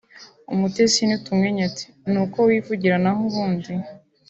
“Umutesi 0.53 0.99
n’utumwenyu 1.05 1.61
ati 1.69 1.85
“Ni 2.11 2.17
uko 2.23 2.37
wivugira 2.47 2.95
naho 3.03 3.21
ubundi…… 3.29 3.73